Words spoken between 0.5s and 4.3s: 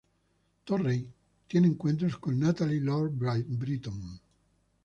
Torrey, tiene encuentros con Nathaniel Lord Britton.